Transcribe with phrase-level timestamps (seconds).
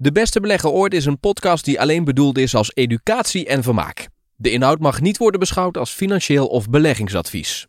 [0.00, 4.08] De Beste Belegger Ooit is een podcast die alleen bedoeld is als educatie en vermaak.
[4.36, 7.66] De inhoud mag niet worden beschouwd als financieel of beleggingsadvies.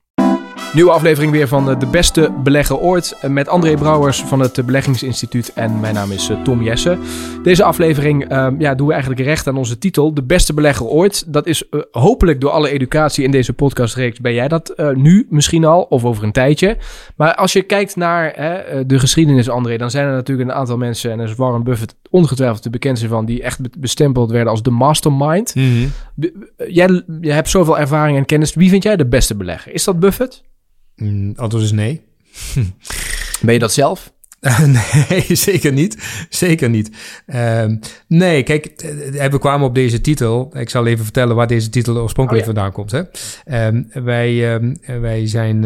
[0.74, 4.66] Nieuwe aflevering weer van eh, De Beste Belegger Ooit eh, met André Brouwers van het
[4.66, 7.00] Beleggingsinstituut en mijn naam is eh, Tom Jessen.
[7.44, 11.34] Deze aflevering uh, ja, doen we eigenlijk recht aan onze titel, De Beste Belegger Ooit.
[11.34, 14.20] Dat is uh, hopelijk door alle educatie in deze podcastreeks.
[14.20, 16.78] Ben jij dat uh, nu misschien al of over een tijdje?
[17.16, 18.34] Maar als je kijkt naar
[18.88, 21.96] de geschiedenis, André, dan zijn er natuurlijk een aantal mensen, en er is Warren Buffett
[22.10, 25.56] ongetwijfeld de bekendste van, die echt bestempeld werden als de mastermind.
[25.56, 25.92] Mm -hmm.
[26.68, 28.54] Jij, jij hebt zoveel ervaring en kennis.
[28.54, 29.74] Wie vind jij de beste belegger?
[29.74, 30.44] Is dat Buffett?
[31.00, 32.02] Mm, antwoord is nee.
[33.42, 34.14] ben je dat zelf?
[35.10, 36.26] nee, zeker niet.
[36.30, 36.90] Zeker niet.
[37.28, 37.66] Uh,
[38.08, 38.82] nee, kijk,
[39.32, 40.58] we kwamen op deze titel.
[40.58, 42.56] Ik zal even vertellen waar deze titel oorspronkelijk oh, ja.
[42.56, 42.92] vandaan komt.
[42.92, 43.02] Hè.
[43.74, 45.64] Uh, wij, uh, wij zijn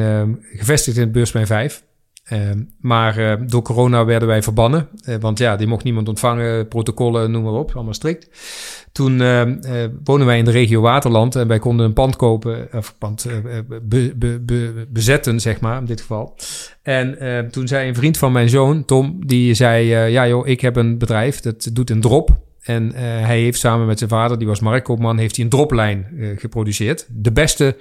[0.53, 1.83] gevestigd in het Beursplein 5.
[2.31, 2.39] Uh,
[2.79, 4.87] maar uh, door corona werden wij verbannen.
[5.07, 8.29] Uh, want ja, die mocht niemand ontvangen, protocollen, noem maar op, allemaal strikt.
[8.91, 9.17] Toen
[10.03, 13.27] wonen wij in de regio Waterland en wij konden een pand kopen, of pand
[13.83, 16.35] be, be, be, bezetten, zeg maar, in dit geval.
[16.81, 17.17] En
[17.52, 20.97] toen zei een vriend van mijn zoon, Tom, die zei: Ja, joh, ik heb een
[20.97, 22.30] bedrijf dat doet een drop.
[22.61, 27.08] En hij heeft samen met zijn vader, die was marktkoopman, heeft hij een droplijn geproduceerd.
[27.09, 27.75] De beste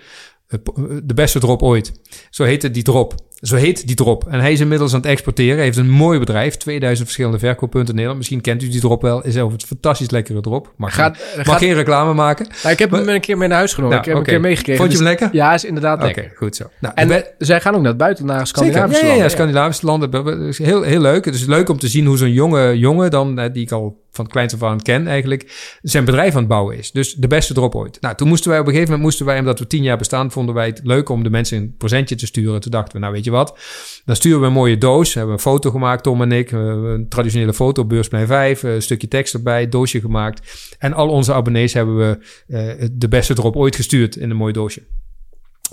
[1.05, 1.93] de beste drop ooit.
[2.31, 3.15] Zo heette die drop.
[3.41, 4.27] Zo heet die drop.
[4.29, 5.57] En hij is inmiddels aan het exporteren.
[5.57, 6.57] Hij heeft een mooi bedrijf.
[6.57, 8.19] 2000 verschillende verkooppunten in Nederland.
[8.19, 9.25] Misschien kent u die drop wel.
[9.25, 10.73] Is over het fantastisch lekkere drop.
[10.77, 12.47] Maar gaat, mag gaat, geen reclame maken.
[12.63, 13.97] Nou, ik heb hem een keer mee naar huis genomen.
[13.97, 14.35] Nou, ik heb okay.
[14.35, 14.81] een keer meegekregen.
[14.81, 15.29] Vond je hem lekker?
[15.33, 16.33] Ja, is inderdaad okay, lekker.
[16.37, 16.65] goed zo.
[16.81, 19.25] Nou, en we, zij gaan ook naar het buiten, naar Scandinavische ja, ja, landen.
[19.25, 20.55] Ja, Scandinavische landen.
[20.57, 21.25] Heel, heel leuk.
[21.25, 24.25] Het is leuk om te zien hoe zo'n jonge jongen dan, die ik al van
[24.25, 26.91] het kleinste van ken eigenlijk, zijn bedrijf aan het bouwen is.
[26.91, 28.01] Dus de beste drop ooit.
[28.01, 30.31] Nou, toen moesten wij op een gegeven moment, moesten wij, omdat we tien jaar bestaan,
[30.31, 32.61] vonden wij het leuk om de mensen een presentje te sturen.
[32.61, 33.59] Toen dachten we, nou weet je wat,
[34.05, 35.13] dan sturen we een mooie doos.
[35.13, 39.09] We hebben een foto gemaakt, Tom en ik, een traditionele foto, beursplein 5, een stukje
[39.09, 40.75] tekst erbij, doosje gemaakt.
[40.79, 44.53] En al onze abonnees hebben we uh, de beste drop ooit gestuurd in een mooi
[44.53, 44.83] doosje.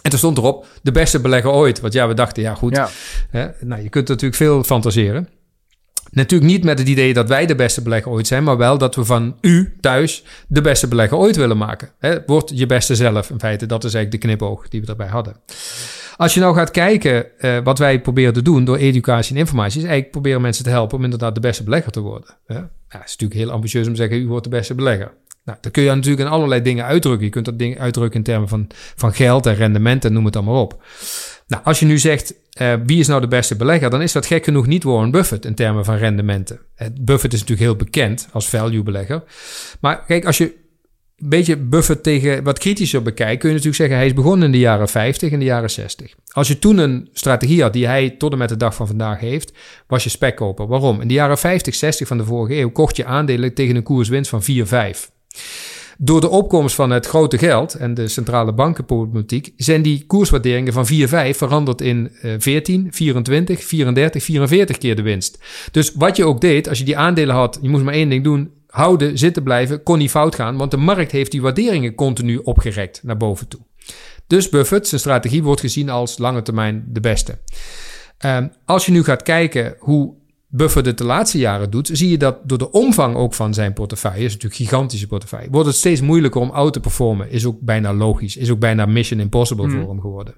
[0.02, 1.80] En toen stond erop, de beste belegger ooit.
[1.80, 2.89] Want ja, we dachten, ja goed, ja.
[3.30, 5.30] Hè, nou, je kunt natuurlijk veel fantaseren.
[6.11, 8.95] Natuurlijk niet met het idee dat wij de beste belegger ooit zijn, maar wel dat
[8.95, 11.89] we van u thuis de beste belegger ooit willen maken.
[11.99, 13.65] Hè, word je beste zelf in feite.
[13.65, 15.36] Dat is eigenlijk de knipoog die we daarbij hadden.
[16.17, 19.77] Als je nou gaat kijken uh, wat wij proberen te doen door educatie en informatie,
[19.77, 22.36] is eigenlijk proberen mensen te helpen om inderdaad de beste belegger te worden.
[22.47, 25.11] Ja, het is natuurlijk heel ambitieus om te zeggen, u wordt de beste belegger.
[25.43, 27.26] Nou, dan kun je natuurlijk in allerlei dingen uitdrukken.
[27.26, 30.36] Je kunt dat ding uitdrukken in termen van, van geld en rendement en noem het
[30.36, 30.83] allemaal op.
[31.49, 33.89] Nou, als je nu zegt, uh, wie is nou de beste belegger?
[33.89, 36.60] Dan is dat gek genoeg niet Warren Buffett in termen van rendementen.
[37.02, 39.23] Buffett is natuurlijk heel bekend als value belegger.
[39.80, 40.43] Maar kijk, als je
[41.17, 44.52] een beetje Buffett tegen wat kritischer bekijkt, kun je natuurlijk zeggen, hij is begonnen in
[44.52, 46.14] de jaren 50 en de jaren 60.
[46.32, 49.20] Als je toen een strategie had die hij tot en met de dag van vandaag
[49.20, 49.52] heeft,
[49.88, 50.67] was je spekkoper.
[50.67, 51.02] Waarom?
[51.02, 54.30] In de jaren 50, 60 van de vorige eeuw kocht je aandelen tegen een koerswinst
[54.30, 55.11] van 4, 5.
[56.02, 60.86] Door de opkomst van het grote geld en de centrale bankenproblematiek zijn die koerswaarderingen van
[60.86, 65.39] 4, 5 veranderd in uh, 14, 24, 34, 44 keer de winst.
[65.71, 68.23] Dus wat je ook deed, als je die aandelen had, je moest maar één ding
[68.23, 72.38] doen, houden, zitten blijven, kon niet fout gaan, want de markt heeft die waarderingen continu
[72.38, 73.61] opgerekt naar boven toe.
[74.27, 77.38] Dus Buffett, zijn strategie wordt gezien als lange termijn de beste.
[78.26, 80.14] Um, als je nu gaat kijken hoe
[80.52, 83.73] Buffett het de laatste jaren doet, zie je dat door de omvang ook van zijn
[83.73, 87.32] portefeuille, is natuurlijk een gigantische portefeuille, wordt het steeds moeilijker om out te performen.
[87.32, 89.71] Is ook bijna logisch, is ook bijna mission impossible mm.
[89.71, 90.33] voor hem geworden.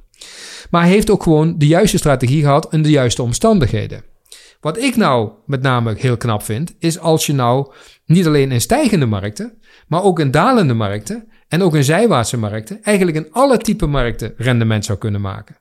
[0.69, 4.03] Maar hij heeft ook gewoon de juiste strategie gehad en de juiste omstandigheden.
[4.59, 7.71] Wat ik nou met name heel knap vind, is als je nou
[8.05, 9.57] niet alleen in stijgende markten,
[9.87, 14.33] maar ook in dalende markten en ook in zijwaartse markten, eigenlijk in alle type markten
[14.37, 15.57] rendement zou kunnen maken.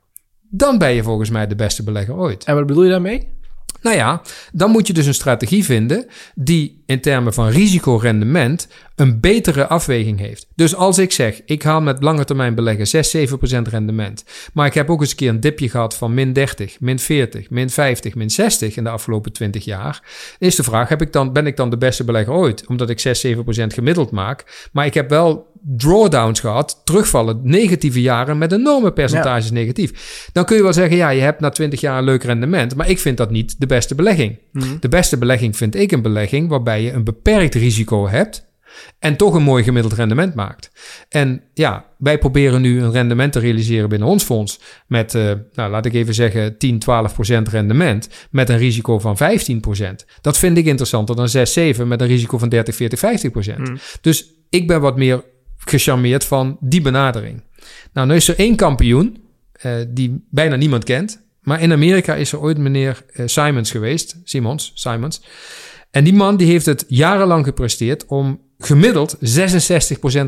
[0.49, 2.43] Dan ben je volgens mij de beste belegger ooit.
[2.43, 3.39] En wat bedoel je daarmee?
[3.81, 4.21] Nou ja,
[4.51, 6.05] dan moet je dus een strategie vinden
[6.35, 10.47] die in termen van risicorendement een betere afweging heeft.
[10.55, 13.21] Dus als ik zeg, ik haal met lange termijn beleggen 6, 7%
[13.69, 14.23] rendement,
[14.53, 17.49] maar ik heb ook eens een keer een dipje gehad van min 30, min 40,
[17.49, 20.03] min 50, min 60 in de afgelopen 20 jaar,
[20.39, 22.65] is de vraag, heb ik dan, ben ik dan de beste belegger ooit?
[22.67, 23.31] Omdat ik 6, 7%
[23.67, 29.53] gemiddeld maak, maar ik heb wel drawdowns gehad, terugvallen, negatieve jaren met enorme percentages ja.
[29.53, 30.29] negatief.
[30.31, 32.89] Dan kun je wel zeggen, ja, je hebt na 20 jaar een leuk rendement, maar
[32.89, 34.39] ik vind dat niet de beste belegging.
[34.51, 34.77] Mm.
[34.79, 38.49] De beste belegging vind ik een belegging waarbij je een beperkt risico hebt
[38.99, 40.71] en toch een mooi gemiddeld rendement maakt.
[41.09, 45.71] En ja, wij proberen nu een rendement te realiseren binnen ons fonds met, uh, nou,
[45.71, 50.05] laat ik even zeggen, 10, 12 procent rendement met een risico van 15 procent.
[50.21, 53.69] Dat vind ik interessanter dan 6, 7 met een risico van 30, 40, 50 procent.
[53.69, 53.77] Mm.
[54.01, 55.23] Dus ik ben wat meer
[55.65, 57.43] gecharmeerd van die benadering.
[57.93, 59.17] Nou, nu is er één kampioen
[59.65, 61.21] uh, die bijna niemand kent.
[61.41, 64.17] Maar in Amerika is er ooit meneer uh, Simons geweest.
[64.23, 65.21] Simons, Simons.
[65.91, 69.19] En die man die heeft het jarenlang gepresteerd om gemiddeld 66%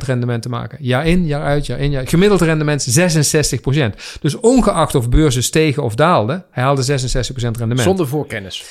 [0.06, 0.78] rendement te maken.
[0.82, 4.20] Jaar in, jaar uit, jaar in, jaar Gemiddeld rendement 66%.
[4.22, 6.86] Dus ongeacht of beurzen stegen of daalden, hij haalde 66%
[7.36, 7.80] rendement.
[7.80, 8.64] Zonder voorkennis.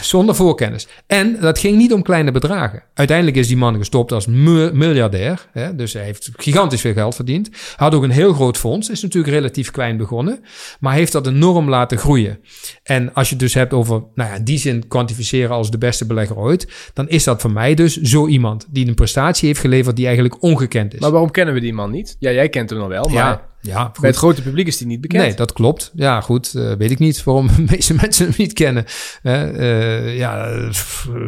[0.00, 0.88] Zonder voorkennis.
[1.06, 2.82] En dat ging niet om kleine bedragen.
[2.94, 5.48] Uiteindelijk is die man gestopt als miljardair.
[5.52, 5.74] Hè?
[5.74, 7.50] Dus hij heeft gigantisch veel geld verdiend.
[7.76, 8.90] Had ook een heel groot fonds.
[8.90, 10.40] Is natuurlijk relatief klein begonnen.
[10.80, 12.38] Maar heeft dat enorm laten groeien.
[12.82, 15.78] En als je het dus hebt over, nou ja, in die zin kwantificeren als de
[15.78, 16.90] beste belegger ooit.
[16.92, 20.42] Dan is dat voor mij dus zo iemand die een prestatie heeft geleverd die eigenlijk
[20.42, 21.00] ongekend is.
[21.00, 22.16] Maar waarom kennen we die man niet?
[22.18, 23.04] Ja, jij kent hem nog wel.
[23.04, 23.14] Maar...
[23.14, 25.22] Ja, ja, Bij het grote publiek is die niet bekend.
[25.22, 25.92] Nee, dat klopt.
[25.94, 26.52] Ja, goed.
[26.54, 28.84] Uh, weet ik niet waarom de meeste mensen hem niet kennen.
[29.22, 30.48] Uh, ja,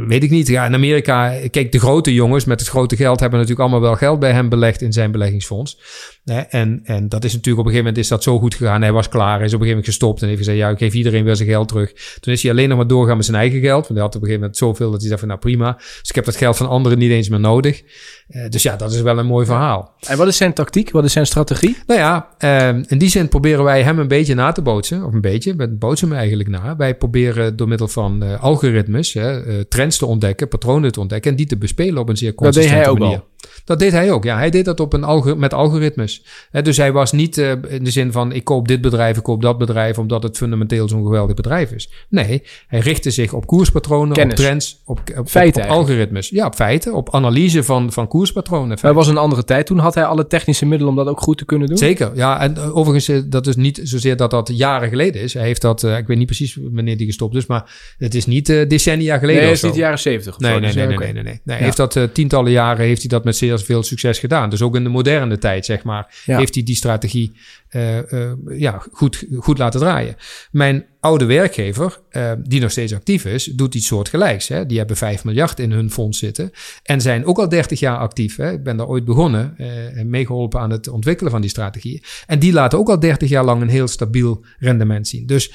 [0.06, 0.48] weet ik niet.
[0.48, 3.96] Ja, in Amerika, kijk, de grote jongens met het grote geld hebben natuurlijk allemaal wel
[3.98, 5.78] geld bij hem belegd in zijn beleggingsfonds.
[6.24, 8.82] En, en dat is natuurlijk op een gegeven moment is dat zo goed gegaan.
[8.82, 10.78] Hij was klaar, hij is op een gegeven moment gestopt en heeft gezegd, ja, ik
[10.78, 11.92] geef iedereen weer zijn geld terug.
[12.20, 13.82] Toen is hij alleen nog maar doorgaan met zijn eigen geld.
[13.82, 15.72] Want hij had op een gegeven moment zoveel dat hij dacht van, nou prima.
[15.72, 17.82] Dus ik heb dat geld van anderen niet eens meer nodig.
[18.28, 19.94] Uh, dus ja, dat is wel een mooi verhaal.
[20.00, 20.90] En wat is zijn tactiek?
[20.90, 21.76] Wat is zijn strategie?
[21.86, 25.04] Nou ja, uh, in die zin proberen wij hem een beetje na te bootsen.
[25.04, 26.76] Of een beetje, we bootsen hem eigenlijk na.
[26.76, 31.36] Wij proberen door middel van uh, algoritmes hè, trends te ontdekken, patronen te ontdekken en
[31.36, 33.16] die te bespelen op een zeer consistente dat deed hij manier.
[33.16, 33.32] Ook al.
[33.64, 34.36] Dat deed hij ook, ja.
[34.36, 36.24] Hij deed dat op een alg met algoritmes.
[36.50, 39.22] He, dus hij was niet uh, in de zin van ik koop dit bedrijf, ik
[39.22, 41.90] koop dat bedrijf, omdat het fundamenteel zo'n geweldig bedrijf is.
[42.08, 44.38] Nee, hij richtte zich op koerspatronen, Kennis.
[44.38, 46.28] op trends, op, op, feiten op, op algoritmes.
[46.28, 48.78] Ja, op feiten, op analyse van, van koerspatronen.
[48.82, 49.66] Maar was een andere tijd.
[49.66, 51.78] Toen had hij alle technische middelen om dat ook goed te kunnen doen?
[51.78, 52.40] Zeker, ja.
[52.40, 55.34] En uh, overigens, dat is niet zozeer dat dat jaren geleden is.
[55.34, 58.26] Hij heeft dat, uh, ik weet niet precies wanneer die gestopt is, maar het is
[58.26, 60.98] niet decennia geleden Nee, het is niet de jaren zeventig nee, nee, Dus, nee, nee,
[60.98, 61.40] nee, nee, nee.
[61.44, 61.56] nee.
[61.56, 64.50] Hij heeft dat tientallen jaren heeft hij dat met zeer veel succes gedaan.
[64.50, 66.38] Dus ook in de moderne tijd, zeg maar, Ja.
[66.38, 67.32] heeft hij die strategie
[67.70, 70.16] uh, uh, ja, goed, goed laten draaien.
[70.50, 74.48] Mijn oude werkgever, uh, die nog steeds actief is, doet iets soortgelijks.
[74.48, 74.66] Hè.
[74.66, 76.50] Die hebben 5 miljard in hun fonds zitten
[76.82, 78.36] en zijn ook al 30 jaar actief.
[78.36, 78.52] Hè.
[78.52, 79.58] Ik ben daar ooit begonnen
[79.94, 82.02] en meegeholpen aan het ontwikkelen van die strategieën.
[82.26, 85.26] En die laten ook al 30 jaar lang een heel stabiel rendement zien.
[85.26, 85.52] Dus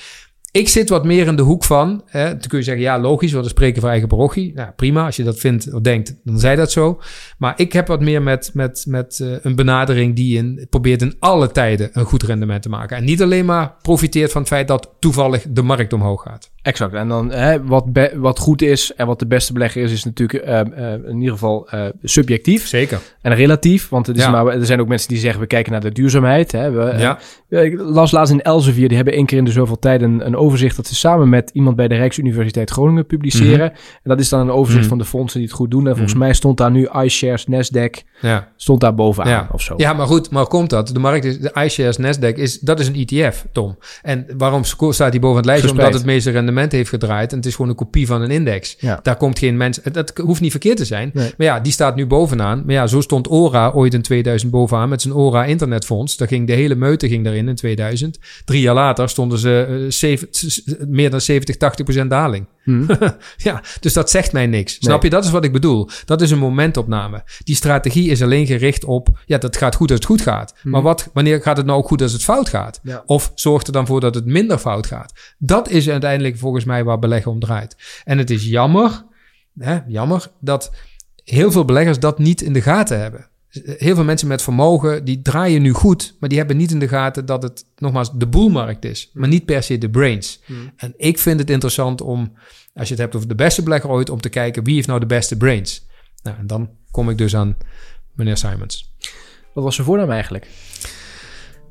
[0.51, 2.01] ik zit wat meer in de hoek van.
[2.05, 4.53] Hè, dan kun je zeggen, ja, logisch, want we spreken voor eigen parochie.
[4.53, 7.01] Nou, prima, als je dat vindt of denkt, dan zij dat zo.
[7.37, 11.15] Maar ik heb wat meer met, met, met uh, een benadering die in, probeert in
[11.19, 12.97] alle tijden een goed rendement te maken.
[12.97, 16.51] En niet alleen maar profiteert van het feit dat toevallig de markt omhoog gaat.
[16.61, 16.93] Exact.
[16.93, 20.03] En dan hè, wat, be- wat goed is en wat de beste belegger is, is
[20.03, 22.67] natuurlijk uh, uh, in ieder geval uh, subjectief.
[22.67, 22.99] Zeker.
[23.21, 24.29] En relatief, want het is Ja.
[24.31, 26.51] maar, er zijn ook mensen die zeggen, we kijken naar de duurzaamheid.
[26.51, 26.71] Hè.
[26.71, 27.19] We, Ja.
[27.49, 30.25] eh, ik las laatst in Elsevier, die hebben één keer in de zoveel tijd een,
[30.25, 33.71] een overzicht dat ze samen met iemand bij de Rijksuniversiteit Groningen publiceren.
[33.71, 34.89] En dat is dan een overzicht Mhm.
[34.89, 35.83] van de fondsen die het goed doen.
[35.87, 36.23] En volgens Mhm.
[36.23, 38.47] mij stond daar nu iShares, Nasdaq, Ja.
[38.55, 39.49] stond daar bovenaan Ja.
[39.51, 39.73] of zo.
[39.77, 40.87] Ja, maar goed, maar komt dat?
[40.87, 43.77] De markt is, de iShares Nasdaq is, dat is een ETF, Tom.
[44.01, 45.71] En waarom staat die boven het lijstje?
[45.71, 47.31] Omdat het meeste rendement heeft gedraaid.
[47.31, 48.75] En het is gewoon een kopie van een index.
[48.79, 48.99] Ja.
[49.03, 51.11] Daar komt geen mens, dat hoeft niet verkeerd te zijn.
[51.13, 51.31] Nee.
[51.37, 52.63] Maar ja, die staat nu bovenaan.
[52.65, 56.17] Maar ja, zo stond Ora ooit in 2000 bovenaan met zijn Ora internetfonds.
[56.17, 58.19] Daar ging de hele meute ging daarin in 2000.
[58.45, 62.45] Drie jaar later stonden ze eh, meer dan 70, 80 procent daling.
[62.69, 63.07] Hm.
[63.49, 64.73] ja, dus dat zegt mij niks.
[64.73, 65.09] Snap je?
[65.09, 65.89] Dat is wat ik bedoel.
[66.05, 67.23] Dat is een momentopname.
[67.43, 70.53] Die strategie is alleen gericht op, ja, dat gaat goed als het goed gaat.
[70.57, 70.69] Mhm.
[70.69, 72.79] Maar wat, wanneer gaat het nou ook goed als het fout gaat?
[72.83, 73.03] Ja.
[73.05, 75.13] Of zorgt er dan voor dat het minder fout gaat?
[75.37, 77.75] Dat is uiteindelijk volgens mij waar beleggen om draait.
[78.03, 79.03] En het is jammer,
[79.59, 80.71] hè, jammer, dat
[81.23, 83.27] heel veel beleggers dat niet in de gaten hebben.
[83.77, 86.87] Heel veel mensen met vermogen, die draaien nu goed, maar die hebben niet in de
[86.87, 90.39] gaten dat het nogmaals de boelmarkt is, maar niet per se de brains.
[90.75, 92.33] En ik vind het interessant om,
[92.73, 94.99] als je het hebt over de beste belegger ooit, om te kijken wie heeft nou
[94.99, 95.85] de beste brains.
[96.23, 97.57] Nou, en dan kom ik dus aan
[98.15, 98.93] meneer Simons.
[99.53, 100.47] Wat was zijn voornaam eigenlijk?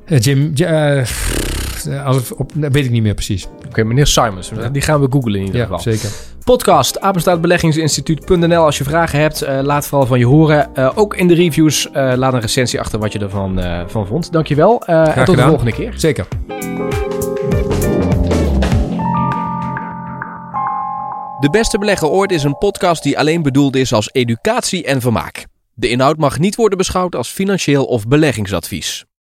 [0.04, 3.46] Eh, Jim, ja, eh, als, op, dat weet ik niet meer precies.
[3.66, 4.50] Oké, meneer Simons.
[4.72, 5.80] Die gaan we googlen in ieder Ja, geval.
[5.80, 6.10] zeker.
[6.48, 8.64] Podcast, apenstaartbeleggingsinstituut.nl.
[8.64, 10.74] Als je vragen hebt, eh, laat vooral van je horen.
[10.74, 14.06] Eh, ook in de reviews, eh, laat een recensie achter wat je ervan eh, van
[14.06, 14.32] vond.
[14.32, 15.92] Dankjewel eh, en tot de volgende keer.
[15.96, 16.26] Zeker.
[21.40, 25.46] De Beste Belegger Ooit is een podcast die alleen bedoeld is als educatie en vermaak.
[25.74, 29.07] De inhoud mag niet worden beschouwd als financieel of beleggingsadvies.